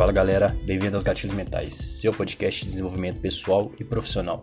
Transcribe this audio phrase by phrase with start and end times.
[0.00, 4.40] Fala galera, bem-vindo aos Gatilhos Mentais, seu podcast de desenvolvimento pessoal e profissional.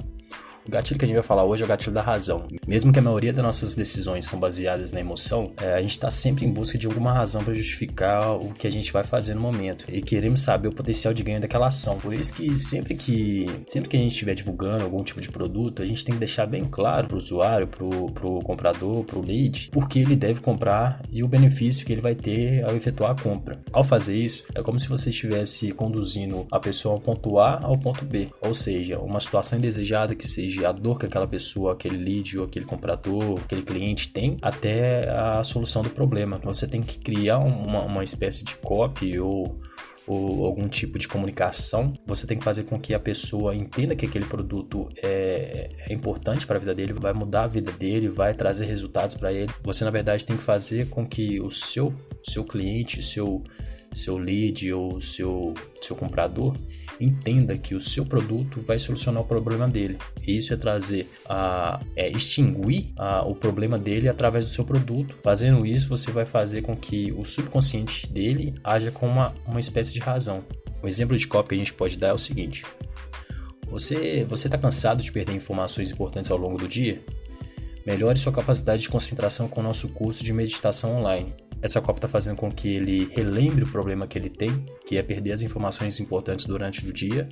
[0.68, 2.46] O gatilho que a gente vai falar hoje é o gatilho da razão.
[2.68, 6.12] Mesmo que a maioria das nossas decisões são baseadas na emoção, é, a gente está
[6.12, 9.40] sempre em busca de alguma razão para justificar o que a gente vai fazer no
[9.40, 11.98] momento e queremos saber o potencial de ganho daquela ação.
[11.98, 15.82] Por isso que sempre que sempre que a gente estiver divulgando algum tipo de produto,
[15.82, 19.26] a gente tem que deixar bem claro para o usuário, para o comprador, para o
[19.26, 23.12] lead, por que ele deve comprar e o benefício que ele vai ter ao efetuar
[23.12, 23.62] a compra.
[23.72, 27.78] Ao fazer isso, é como se você estivesse conduzindo a pessoa ao ponto A ao
[27.78, 31.74] ponto B, ou seja, uma situação indesejada que seja desde a dor que aquela pessoa,
[31.74, 36.40] aquele lead ou aquele comprador, aquele cliente tem, até a solução do problema.
[36.44, 39.60] Você tem que criar uma, uma espécie de copy ou
[40.10, 44.06] ou algum tipo de comunicação, você tem que fazer com que a pessoa entenda que
[44.06, 48.34] aquele produto é, é importante para a vida dele, vai mudar a vida dele, vai
[48.34, 49.52] trazer resultados para ele.
[49.62, 53.44] Você, na verdade, tem que fazer com que o seu, seu cliente, seu,
[53.92, 56.56] seu lead ou seu, seu comprador
[57.00, 59.98] entenda que o seu produto vai solucionar o problema dele.
[60.26, 65.16] E isso é trazer a é extinguir a, o problema dele através do seu produto.
[65.24, 69.94] Fazendo isso, você vai fazer com que o subconsciente dele haja com uma, uma espécie
[69.94, 70.44] de razão.
[70.84, 72.66] Um exemplo de copy que a gente pode dar é o seguinte:
[73.70, 77.02] você você está cansado de perder informações importantes ao longo do dia?
[77.86, 81.34] Melhore sua capacidade de concentração com o nosso curso de meditação online.
[81.62, 85.04] Essa Copa está fazendo com que ele relembre o problema que ele tem, que é
[85.04, 87.28] perder as informações importantes durante o dia,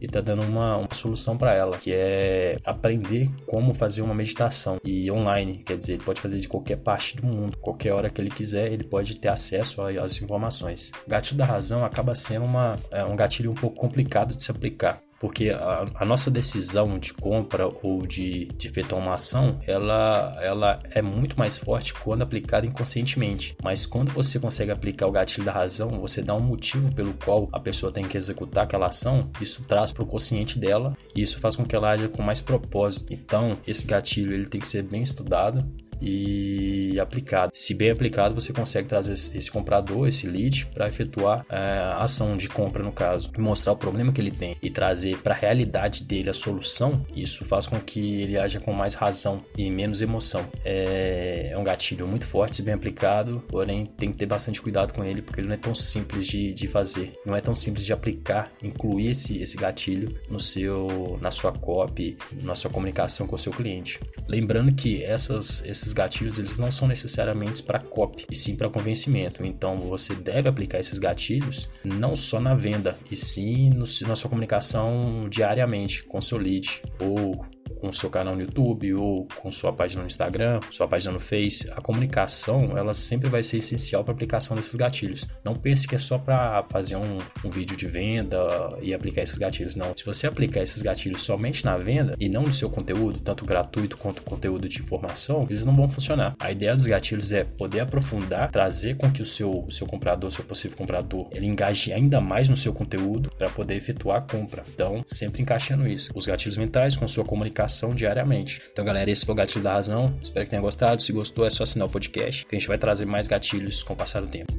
[0.00, 4.78] e está dando uma, uma solução para ela, que é aprender como fazer uma meditação
[4.84, 8.20] e online, quer dizer, ele pode fazer de qualquer parte do mundo, qualquer hora que
[8.20, 10.92] ele quiser, ele pode ter acesso às informações.
[11.06, 14.50] O gatilho da razão acaba sendo uma, é um gatilho um pouco complicado de se
[14.50, 20.36] aplicar, porque a, a, nossa decisão de compra ou de, de efetuar uma ação, ela,
[20.40, 23.56] ela é muito mais forte quando aplicada inconscientemente.
[23.62, 27.48] Mas quando você consegue aplicar o gatilho da razão, você dá um motivo pelo qual
[27.52, 31.38] a pessoa tem que executar aquela ação, isso traz para o consciente dela e isso
[31.38, 33.12] faz com que ela haja com mais propósito.
[33.12, 35.64] Então, esse gatilho ele tem que ser bem estudado
[36.00, 37.50] e aplicado.
[37.54, 42.36] Se bem aplicado, você consegue trazer esse comprador, esse lead, para efetuar é, a ação
[42.36, 46.04] de compra, no caso, mostrar o problema que ele tem e trazer para a realidade
[46.04, 47.04] dele a solução.
[47.14, 50.46] Isso faz com que ele haja com mais razão e menos emoção.
[50.64, 54.92] É, é um gatilho muito forte, se bem aplicado, porém tem que ter bastante cuidado
[54.92, 57.84] com ele porque ele não é tão simples de, de fazer, não é tão simples
[57.84, 63.36] de aplicar, incluir esse, esse gatilho no seu, na sua copy, na sua comunicação com
[63.36, 64.00] o seu cliente.
[64.28, 69.44] Lembrando que essas, esses gatilhos eles não são necessariamente para copy, e sim para convencimento.
[69.44, 74.28] Então você deve aplicar esses gatilhos não só na venda, e sim no, na sua
[74.28, 77.44] comunicação diariamente com seu lead ou
[77.86, 81.70] com seu canal no YouTube ou com sua página no Instagram, sua página no Face,
[81.70, 85.26] a comunicação ela sempre vai ser essencial para aplicação desses gatilhos.
[85.44, 88.38] Não pense que é só para fazer um, um, vídeo de venda
[88.82, 89.76] e aplicar esses gatilhos.
[89.76, 89.96] Não.
[89.96, 93.96] Se você aplicar esses gatilhos somente na venda e não no seu conteúdo, tanto gratuito
[93.96, 96.34] quanto conteúdo de informação, eles não vão funcionar.
[96.40, 100.32] A ideia dos gatilhos é poder aprofundar, trazer com que o seu, o seu comprador,
[100.32, 104.64] seu possível comprador, ele engaje ainda mais no seu conteúdo para poder efetuar a compra.
[104.74, 106.10] Então, sempre encaixando isso.
[106.14, 108.60] Os gatilhos mentais com sua comunicação diariamente.
[108.72, 110.16] Então, galera, esse foi o Gatilho da Razão.
[110.22, 111.02] Espero que tenha gostado.
[111.02, 113.92] Se gostou, é só assinar o podcast, que a gente vai trazer mais gatilhos com
[113.92, 114.52] o passar do tempo.